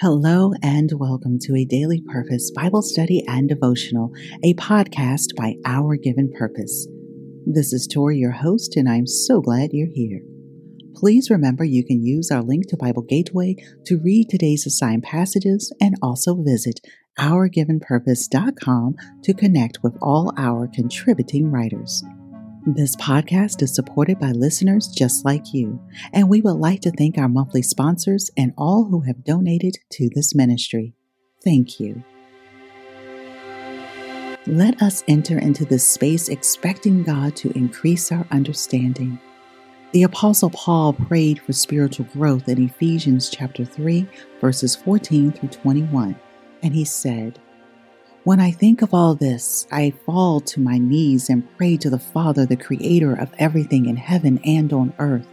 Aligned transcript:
Hello 0.00 0.52
and 0.62 0.90
welcome 0.96 1.38
to 1.40 1.56
a 1.56 1.64
Daily 1.64 2.02
Purpose 2.06 2.50
Bible 2.50 2.82
Study 2.82 3.24
and 3.26 3.48
Devotional, 3.48 4.12
a 4.42 4.52
podcast 4.54 5.34
by 5.36 5.54
Our 5.64 5.96
Given 5.96 6.30
Purpose. 6.36 6.86
This 7.46 7.72
is 7.72 7.86
Tori, 7.86 8.18
your 8.18 8.32
host, 8.32 8.76
and 8.76 8.88
I'm 8.88 9.06
so 9.06 9.40
glad 9.40 9.70
you're 9.72 9.88
here. 9.92 10.20
Please 10.94 11.30
remember 11.30 11.64
you 11.64 11.84
can 11.84 12.04
use 12.04 12.30
our 12.30 12.42
link 12.42 12.68
to 12.68 12.76
Bible 12.76 13.02
Gateway 13.02 13.56
to 13.86 14.00
read 14.04 14.28
today's 14.28 14.66
assigned 14.66 15.02
passages 15.04 15.72
and 15.80 15.94
also 16.02 16.34
visit 16.42 16.80
ourgivenpurpose.com 17.18 18.96
to 19.22 19.34
connect 19.34 19.78
with 19.82 19.96
all 20.02 20.32
our 20.36 20.68
contributing 20.68 21.50
writers. 21.50 22.04
This 22.66 22.96
podcast 22.96 23.60
is 23.60 23.74
supported 23.74 24.18
by 24.18 24.30
listeners 24.30 24.88
just 24.88 25.22
like 25.22 25.52
you, 25.52 25.78
and 26.14 26.30
we 26.30 26.40
would 26.40 26.54
like 26.54 26.80
to 26.80 26.90
thank 26.92 27.18
our 27.18 27.28
monthly 27.28 27.60
sponsors 27.60 28.30
and 28.38 28.54
all 28.56 28.86
who 28.86 29.02
have 29.02 29.22
donated 29.22 29.76
to 29.90 30.08
this 30.14 30.34
ministry. 30.34 30.94
Thank 31.44 31.78
you. 31.78 32.02
Let 34.46 34.80
us 34.80 35.04
enter 35.08 35.38
into 35.38 35.66
this 35.66 35.86
space 35.86 36.30
expecting 36.30 37.02
God 37.02 37.36
to 37.36 37.50
increase 37.50 38.10
our 38.10 38.26
understanding. 38.30 39.20
The 39.92 40.04
Apostle 40.04 40.48
Paul 40.48 40.94
prayed 40.94 41.40
for 41.42 41.52
spiritual 41.52 42.06
growth 42.14 42.48
in 42.48 42.64
Ephesians 42.64 43.28
chapter 43.28 43.66
3, 43.66 44.08
verses 44.40 44.74
14 44.74 45.32
through 45.32 45.50
21, 45.50 46.16
and 46.62 46.74
he 46.74 46.86
said, 46.86 47.38
when 48.24 48.40
I 48.40 48.50
think 48.50 48.80
of 48.80 48.94
all 48.94 49.14
this, 49.14 49.66
I 49.70 49.90
fall 50.06 50.40
to 50.40 50.60
my 50.60 50.78
knees 50.78 51.28
and 51.28 51.46
pray 51.58 51.76
to 51.76 51.90
the 51.90 51.98
Father, 51.98 52.46
the 52.46 52.56
Creator 52.56 53.12
of 53.16 53.30
everything 53.38 53.84
in 53.84 53.96
heaven 53.96 54.40
and 54.46 54.72
on 54.72 54.94
earth. 54.98 55.26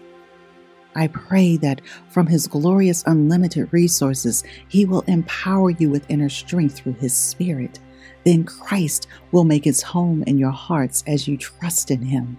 I 0.94 1.08
pray 1.08 1.56
that 1.58 1.80
from 2.10 2.28
His 2.28 2.48
glorious, 2.48 3.02
unlimited 3.08 3.72
resources, 3.72 4.44
He 4.68 4.84
will 4.84 5.04
empower 5.08 5.70
you 5.70 5.90
with 5.90 6.10
inner 6.10 6.28
strength 6.28 6.80
through 6.80 6.96
His 6.96 7.16
Spirit. 7.16 7.80
Then 8.26 8.44
Christ 8.44 9.08
will 9.32 9.46
make 9.46 9.64
His 9.64 9.82
home 9.82 10.22
in 10.28 10.38
your 10.38 10.52
hearts 10.52 11.02
as 11.08 11.30
you 11.30 11.38
trust 11.38 11.92
in 11.92 12.02
Him. 12.02 12.38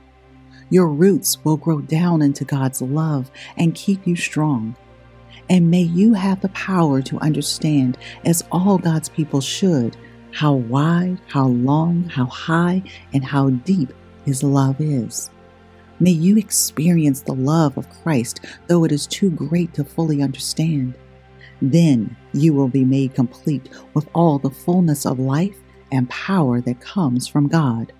Your 0.69 0.89
roots 0.89 1.43
will 1.45 1.57
grow 1.57 1.81
down 1.81 2.21
into 2.21 2.45
God's 2.45 2.83
love 2.83 3.31
and 3.57 3.75
keep 3.75 4.07
you 4.07 4.17
strong. 4.17 4.77
And 5.49 5.71
may 5.71 5.83
you 5.83 6.13
have 6.13 6.43
the 6.43 6.51
power 6.51 7.01
to 7.03 7.19
understand, 7.21 7.97
as 8.27 8.45
all 8.53 8.77
God's 8.77 9.09
people 9.09 9.41
should, 9.41 9.97
how 10.33 10.55
wide, 10.55 11.19
how 11.29 11.47
long, 11.47 12.05
how 12.05 12.27
high, 12.27 12.83
and 13.13 13.25
how 13.25 13.51
deep 13.51 13.93
His 14.25 14.43
love 14.43 14.81
is. 14.81 15.31
May 16.01 16.11
you 16.11 16.37
experience 16.37 17.21
the 17.21 17.35
love 17.35 17.79
of 17.79 17.89
Christ, 18.03 18.41
though 18.67 18.85
it 18.85 18.93
is 18.93 19.07
too 19.07 19.31
great 19.31 19.73
to 19.75 19.85
fully 19.85 20.23
understand. 20.23 20.95
Then 21.61 22.17
you 22.33 22.55
will 22.55 22.69
be 22.69 22.85
made 22.85 23.15
complete 23.15 23.69
with 23.95 24.09
all 24.15 24.39
the 24.39 24.51
fullness 24.51 25.07
of 25.07 25.21
life 25.21 25.57
and 25.93 26.11
power 26.11 26.61
that 26.63 26.81
comes 26.81 27.29
from 27.29 27.47
God. 27.47 27.93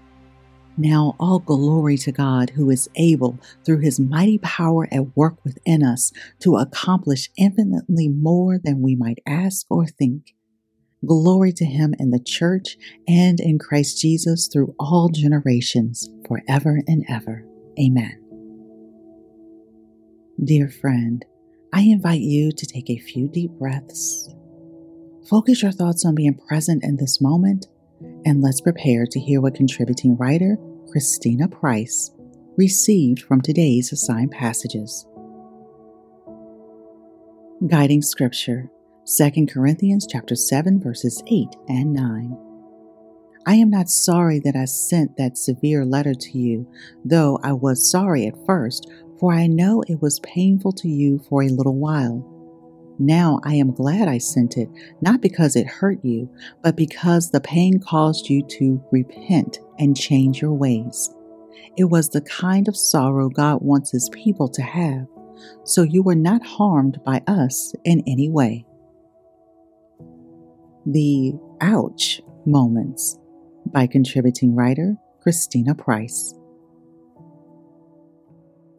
Now, 0.77 1.15
all 1.21 1.39
glory 1.39 1.99
to 1.99 2.13
God 2.13 2.51
who 2.51 2.71
is 2.71 2.89
able, 2.97 3.39
through 3.65 3.81
his 3.81 4.01
mighty 4.01 4.39
power 4.39 4.89
at 4.91 5.17
work 5.17 5.37
within 5.45 5.85
us, 5.85 6.13
to 6.41 6.57
accomplish 6.57 7.31
infinitely 7.37 8.09
more 8.09 8.59
than 8.59 8.81
we 8.81 8.97
might 8.97 9.19
ask 9.27 9.67
or 9.69 9.87
think. 9.87 10.35
Glory 11.05 11.53
to 11.53 11.65
him 11.65 11.95
in 11.99 12.11
the 12.11 12.21
church 12.21 12.77
and 13.09 13.41
in 13.41 13.59
Christ 13.59 14.01
Jesus 14.01 14.49
through 14.49 14.75
all 14.79 15.09
generations, 15.09 16.09
forever 16.29 16.81
and 16.87 17.05
ever. 17.09 17.45
Amen. 17.79 18.19
Dear 20.43 20.69
friend, 20.69 21.25
I 21.73 21.83
invite 21.83 22.21
you 22.21 22.53
to 22.53 22.67
take 22.67 22.91
a 22.91 22.99
few 22.99 23.29
deep 23.29 23.51
breaths. 23.53 24.29
Focus 25.29 25.63
your 25.63 25.73
thoughts 25.73 26.05
on 26.05 26.15
being 26.15 26.35
present 26.35 26.85
in 26.85 26.97
this 26.97 27.21
moment, 27.21 27.67
and 28.25 28.43
let's 28.43 28.61
prepare 28.61 29.07
to 29.07 29.21
hear 29.21 29.41
what 29.41 29.55
contributing 29.55 30.17
writer 30.17 30.57
Christina 30.91 31.49
Price 31.49 32.11
received 32.57 33.23
from 33.23 33.41
today's 33.41 33.93
assigned 33.93 34.31
passages. 34.31 35.07
Guiding 37.67 38.03
Scripture 38.03 38.71
2 39.05 39.47
Corinthians 39.47 40.07
chapter 40.09 40.37
7 40.37 40.81
verses 40.81 41.25
8 41.27 41.49
and 41.67 41.93
9. 41.93 42.39
I 43.45 43.57
am 43.57 43.69
not 43.69 43.91
sorry 43.91 44.39
that 44.45 44.55
I 44.55 44.65
sent 44.67 45.17
that 45.17 45.37
severe 45.37 45.85
letter 45.85 46.15
to 46.15 46.39
you, 46.39 46.71
though 47.05 47.41
I 47.43 47.53
was 47.53 47.91
sorry 47.91 48.29
at 48.29 48.47
first, 48.47 48.89
for 49.19 49.33
I 49.33 49.49
know 49.49 49.83
it 49.89 50.01
was 50.01 50.21
painful 50.21 50.71
to 50.75 50.89
you 50.89 51.19
for 51.29 51.43
a 51.43 51.49
little 51.49 51.75
while. 51.75 52.25
Now 53.01 53.41
I 53.43 53.55
am 53.55 53.75
glad 53.75 54.07
I 54.07 54.19
sent 54.19 54.57
it, 54.57 54.69
not 55.01 55.21
because 55.21 55.57
it 55.57 55.67
hurt 55.67 55.99
you, 56.05 56.31
but 56.63 56.77
because 56.77 57.33
the 57.33 57.41
pain 57.41 57.81
caused 57.81 58.29
you 58.29 58.47
to 58.51 58.81
repent 58.93 59.59
and 59.81 59.97
change 59.97 60.41
your 60.41 60.55
ways. 60.55 61.13
It 61.77 61.85
was 61.87 62.09
the 62.09 62.21
kind 62.21 62.69
of 62.69 62.77
sorrow 62.77 63.29
God 63.31 63.63
wants 63.63 63.91
His 63.91 64.09
people 64.11 64.49
to 64.51 64.63
have, 64.63 65.09
so 65.65 65.83
you 65.83 66.05
were 66.05 66.15
not 66.15 66.47
harmed 66.47 67.01
by 67.05 67.21
us 67.27 67.75
in 67.85 68.05
any 68.07 68.31
way 68.31 68.65
the 70.87 71.33
ouch 71.61 72.21
moments 72.45 73.19
by 73.67 73.87
contributing 73.87 74.55
writer 74.55 74.97
Christina 75.23 75.75
Price. 75.75 76.35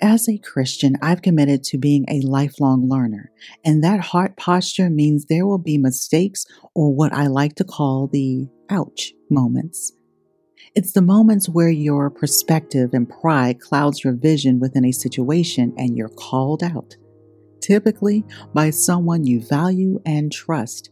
As 0.02 0.28
a 0.28 0.38
Christian, 0.38 0.98
I've 1.02 1.22
committed 1.22 1.64
to 1.64 1.78
being 1.78 2.04
a 2.10 2.20
lifelong 2.20 2.90
learner, 2.90 3.32
and 3.64 3.82
that 3.86 4.02
heart 4.02 4.36
posture 4.36 4.90
means 4.90 5.26
there 5.26 5.48
will 5.48 5.58
be 5.58 5.78
mistakes 5.78 6.46
or 6.76 6.94
what 6.94 7.14
I 7.14 7.28
like 7.28 7.56
to 7.56 7.64
call 7.64 8.08
the 8.08 8.50
ouch 8.70 9.14
moments. 9.30 9.94
It's 10.76 10.92
the 10.92 11.02
moments 11.02 11.48
where 11.48 11.70
your 11.70 12.10
perspective 12.10 12.90
and 12.94 13.08
pride 13.08 13.62
clouds 13.62 14.04
your 14.04 14.14
vision 14.14 14.60
within 14.60 14.84
a 14.84 14.92
situation 14.92 15.74
and 15.78 15.96
you're 15.96 16.10
called 16.10 16.64
out, 16.64 16.98
typically 17.62 18.26
by 18.54 18.72
someone 18.72 19.26
you 19.26 19.40
value 19.40 20.02
and 20.06 20.34
trust. 20.34 20.90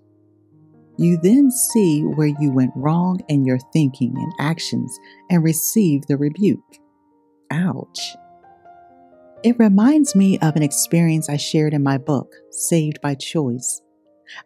You 0.97 1.19
then 1.22 1.52
see 1.52 2.02
where 2.02 2.34
you 2.40 2.52
went 2.52 2.74
wrong 2.75 3.19
in 3.28 3.46
your 3.46 3.59
thinking 3.74 4.13
and 4.16 4.34
actions 4.40 4.97
and 5.29 5.44
receive 5.44 6.06
the 6.07 6.18
rebuke. 6.18 6.78
Ouch. 7.52 8.16
It 9.44 9.57
reminds 9.57 10.16
me 10.16 10.38
of 10.40 10.56
an 10.56 10.63
experience 10.63 11.28
I 11.28 11.38
shared 11.38 11.74
in 11.74 11.81
my 11.81 11.97
book, 11.97 12.35
Saved 12.52 13.02
by 13.02 13.16
Choice. 13.16 13.81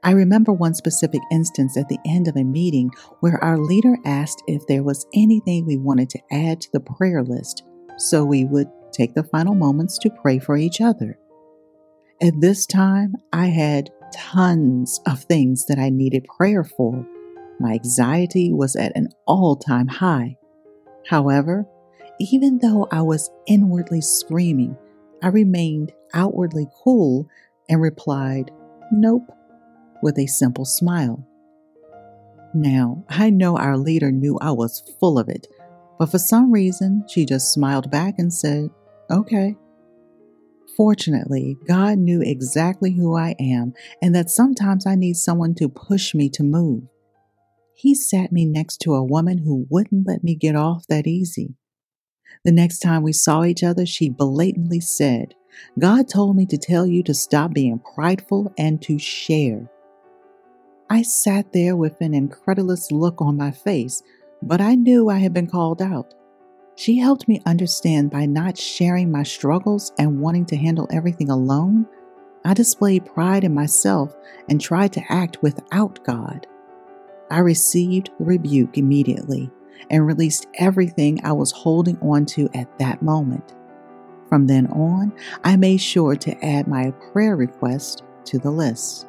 I 0.04 0.12
remember 0.12 0.54
one 0.54 0.74
specific 0.74 1.22
instance 1.32 1.78
at 1.78 1.90
the 1.90 2.00
end 2.06 2.28
of 2.28 2.38
a 2.38 2.44
meeting 2.44 2.90
where 3.20 3.44
our 3.44 3.58
leader 3.58 3.98
asked 4.06 4.42
if 4.48 4.66
there 4.68 4.84
was 4.84 5.06
anything 5.14 5.66
we 5.66 5.78
wanted 5.78 6.10
to 6.12 6.22
add 6.32 6.62
to 6.62 6.70
the 6.72 6.80
prayer 6.80 7.24
list 7.24 7.64
so 7.98 8.24
we 8.24 8.46
would 8.46 8.68
take 8.92 9.14
the 9.14 9.24
final 9.24 9.54
moments 9.54 9.98
to 10.00 10.10
pray 10.10 10.40
for 10.40 10.58
each 10.58 10.82
other. 10.82 11.18
At 12.22 12.40
this 12.40 12.66
time, 12.66 13.16
I 13.34 13.48
had 13.48 13.90
tons 14.16 15.02
of 15.08 15.24
things 15.24 15.66
that 15.66 15.80
I 15.80 15.90
needed 15.90 16.26
prayer 16.38 16.64
for. 16.64 17.06
My 17.60 17.74
anxiety 17.74 18.52
was 18.52 18.76
at 18.76 18.96
an 18.96 19.10
all 19.26 19.56
time 19.56 19.88
high. 19.88 20.38
However, 21.08 21.66
even 22.20 22.60
though 22.60 22.88
I 22.92 23.02
was 23.02 23.30
inwardly 23.46 24.02
screaming, 24.02 24.78
I 25.22 25.28
remained 25.28 25.92
outwardly 26.14 26.68
cool 26.84 27.28
and 27.70 27.82
replied, 27.82 28.52
Nope, 28.92 29.32
with 30.02 30.18
a 30.18 30.28
simple 30.28 30.66
smile. 30.66 31.26
Now, 32.54 33.04
I 33.10 33.30
know 33.30 33.58
our 33.58 33.78
leader 33.78 34.12
knew 34.12 34.38
I 34.40 34.52
was 34.52 34.84
full 35.00 35.20
of 35.20 35.28
it, 35.28 35.48
but 36.00 36.10
for 36.10 36.20
some 36.20 36.52
reason, 36.52 37.04
she 37.08 37.26
just 37.26 37.52
smiled 37.52 37.92
back 37.92 38.16
and 38.18 38.34
said, 38.34 38.70
Okay. 39.12 39.56
Fortunately, 40.76 41.58
God 41.68 42.00
knew 42.00 42.22
exactly 42.22 42.94
who 42.94 43.16
I 43.16 43.36
am 43.40 43.74
and 44.02 44.14
that 44.14 44.30
sometimes 44.30 44.86
I 44.86 44.96
need 44.96 45.16
someone 45.16 45.56
to 45.56 45.70
push 45.70 46.14
me 46.14 46.30
to 46.32 46.44
move. 46.44 46.84
He 47.74 47.96
sat 47.96 48.32
me 48.32 48.46
next 48.46 48.78
to 48.82 48.94
a 48.94 49.04
woman 49.04 49.40
who 49.40 49.68
wouldn't 49.70 50.08
let 50.08 50.24
me 50.24 50.36
get 50.36 50.56
off 50.56 50.86
that 50.88 51.08
easy. 51.08 51.56
The 52.44 52.52
next 52.52 52.80
time 52.80 53.04
we 53.04 53.14
saw 53.14 53.44
each 53.44 53.64
other, 53.64 53.86
she 53.86 54.10
blatantly 54.10 54.80
said, 54.80 55.34
God 55.80 56.08
told 56.08 56.36
me 56.36 56.46
to 56.48 56.58
tell 56.58 56.86
you 56.86 57.04
to 57.04 57.14
stop 57.14 57.54
being 57.54 57.82
prideful 57.96 58.54
and 58.58 58.82
to 58.84 59.00
share. 59.00 59.70
I 60.90 61.02
sat 61.02 61.54
there 61.54 61.76
with 61.76 62.00
an 62.02 62.14
incredulous 62.14 62.92
look 62.92 63.22
on 63.22 63.38
my 63.38 63.52
face, 63.52 64.04
but 64.42 64.62
I 64.62 64.76
knew 64.76 65.10
I 65.10 65.18
had 65.18 65.34
been 65.34 65.48
called 65.48 65.82
out. 65.82 66.14
She 66.76 66.98
helped 66.98 67.28
me 67.28 67.42
understand 67.46 68.12
by 68.12 68.26
not 68.26 68.58
sharing 68.58 69.10
my 69.10 69.24
struggles 69.24 69.94
and 69.98 70.20
wanting 70.20 70.46
to 70.48 70.58
handle 70.58 70.88
everything 70.92 71.30
alone, 71.30 71.88
I 72.44 72.54
displayed 72.54 73.06
pride 73.06 73.44
in 73.44 73.54
myself 73.54 74.16
and 74.50 74.62
tried 74.62 74.94
to 74.94 75.12
act 75.12 75.42
without 75.42 76.04
God. 76.04 76.46
I 77.32 77.40
received 77.40 78.12
the 78.20 78.26
rebuke 78.26 78.78
immediately 78.78 79.50
and 79.90 80.06
released 80.06 80.48
everything 80.56 81.20
I 81.24 81.32
was 81.32 81.52
holding 81.52 81.98
on 82.02 82.26
to 82.28 82.50
at 82.54 82.78
that 82.78 83.02
moment. 83.02 83.56
From 84.30 84.46
then 84.46 84.68
on, 84.68 85.14
I 85.44 85.56
made 85.56 85.82
sure 85.82 86.16
to 86.16 86.46
add 86.46 86.68
my 86.68 86.92
prayer 87.12 87.36
request 87.36 88.04
to 88.26 88.38
the 88.38 88.52
list. 88.52 89.08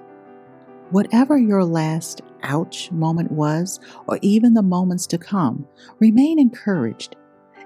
Whatever 0.90 1.36
your 1.36 1.64
last 1.64 2.22
ouch 2.42 2.92
moment 2.92 3.32
was, 3.32 3.80
or 4.06 4.18
even 4.22 4.54
the 4.54 4.62
moments 4.62 5.06
to 5.08 5.18
come, 5.18 5.66
remain 5.98 6.38
encouraged. 6.38 7.16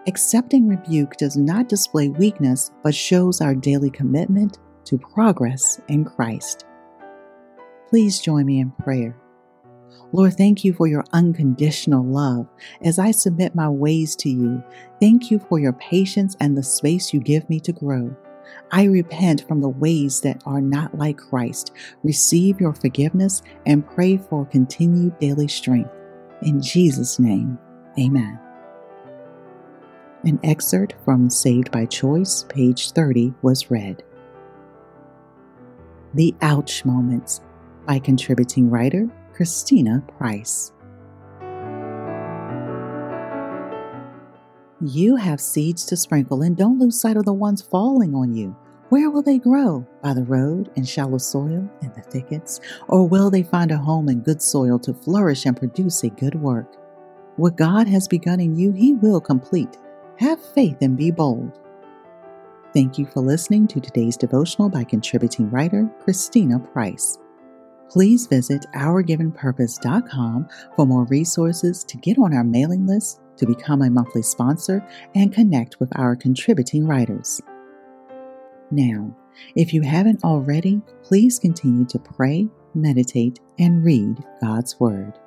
Accepting 0.06 0.66
rebuke 0.66 1.16
does 1.16 1.36
not 1.36 1.68
display 1.68 2.08
weakness, 2.08 2.70
but 2.82 2.94
shows 2.94 3.40
our 3.40 3.54
daily 3.54 3.90
commitment 3.90 4.58
to 4.84 4.96
progress 4.96 5.78
in 5.88 6.04
Christ. 6.04 6.64
Please 7.88 8.18
join 8.18 8.46
me 8.46 8.60
in 8.60 8.70
prayer. 8.70 9.14
Lord, 10.12 10.34
thank 10.34 10.64
you 10.64 10.72
for 10.72 10.86
your 10.86 11.04
unconditional 11.12 12.02
love. 12.02 12.46
As 12.82 12.98
I 12.98 13.10
submit 13.10 13.54
my 13.54 13.68
ways 13.68 14.16
to 14.16 14.30
you, 14.30 14.62
thank 15.00 15.30
you 15.30 15.38
for 15.38 15.58
your 15.58 15.74
patience 15.74 16.34
and 16.40 16.56
the 16.56 16.62
space 16.62 17.12
you 17.12 17.20
give 17.20 17.48
me 17.50 17.60
to 17.60 17.72
grow. 17.72 18.16
I 18.72 18.84
repent 18.84 19.46
from 19.46 19.60
the 19.60 19.68
ways 19.68 20.22
that 20.22 20.42
are 20.46 20.60
not 20.60 20.96
like 20.96 21.18
Christ, 21.18 21.72
receive 22.02 22.60
your 22.60 22.72
forgiveness, 22.72 23.42
and 23.66 23.86
pray 23.86 24.16
for 24.16 24.46
continued 24.46 25.18
daily 25.18 25.46
strength. 25.46 25.90
In 26.42 26.60
Jesus' 26.60 27.18
name, 27.18 27.58
amen. 27.98 28.40
An 30.22 30.38
excerpt 30.44 30.96
from 31.02 31.30
Saved 31.30 31.70
by 31.70 31.86
Choice, 31.86 32.44
page 32.50 32.90
30, 32.90 33.32
was 33.40 33.70
read. 33.70 34.02
The 36.12 36.34
Ouch 36.42 36.84
Moments 36.84 37.40
by 37.86 38.00
contributing 38.00 38.68
writer 38.68 39.08
Christina 39.32 40.02
Price. 40.18 40.72
You 44.82 45.16
have 45.16 45.40
seeds 45.40 45.86
to 45.86 45.96
sprinkle 45.96 46.42
and 46.42 46.54
don't 46.54 46.78
lose 46.78 47.00
sight 47.00 47.16
of 47.16 47.24
the 47.24 47.32
ones 47.32 47.62
falling 47.62 48.14
on 48.14 48.34
you. 48.34 48.54
Where 48.90 49.08
will 49.08 49.22
they 49.22 49.38
grow? 49.38 49.86
By 50.02 50.12
the 50.12 50.24
road, 50.24 50.70
in 50.76 50.84
shallow 50.84 51.16
soil, 51.16 51.66
in 51.80 51.92
the 51.94 52.02
thickets? 52.02 52.60
Or 52.88 53.08
will 53.08 53.30
they 53.30 53.42
find 53.42 53.70
a 53.70 53.78
home 53.78 54.10
in 54.10 54.20
good 54.20 54.42
soil 54.42 54.78
to 54.80 54.92
flourish 54.92 55.46
and 55.46 55.56
produce 55.56 56.02
a 56.02 56.10
good 56.10 56.34
work? 56.34 56.76
What 57.36 57.56
God 57.56 57.88
has 57.88 58.06
begun 58.06 58.38
in 58.38 58.54
you, 58.54 58.72
He 58.72 58.92
will 58.92 59.22
complete. 59.22 59.78
Have 60.20 60.38
faith 60.52 60.76
and 60.82 60.98
be 60.98 61.10
bold. 61.10 61.58
Thank 62.74 62.98
you 62.98 63.06
for 63.06 63.20
listening 63.20 63.66
to 63.68 63.80
today's 63.80 64.18
devotional 64.18 64.68
by 64.68 64.84
contributing 64.84 65.50
writer 65.50 65.90
Christina 65.98 66.58
Price. 66.58 67.16
Please 67.88 68.26
visit 68.26 68.66
OurGivenPurpose.com 68.74 70.46
for 70.76 70.84
more 70.84 71.06
resources 71.06 71.84
to 71.84 71.96
get 71.96 72.18
on 72.18 72.34
our 72.34 72.44
mailing 72.44 72.86
list 72.86 73.22
to 73.38 73.46
become 73.46 73.80
a 73.80 73.88
monthly 73.88 74.20
sponsor 74.20 74.86
and 75.14 75.32
connect 75.32 75.80
with 75.80 75.90
our 75.98 76.14
contributing 76.14 76.86
writers. 76.86 77.40
Now, 78.70 79.16
if 79.56 79.72
you 79.72 79.80
haven't 79.80 80.22
already, 80.22 80.82
please 81.02 81.38
continue 81.38 81.86
to 81.86 81.98
pray, 81.98 82.46
meditate, 82.74 83.40
and 83.58 83.82
read 83.82 84.22
God's 84.42 84.78
Word. 84.78 85.18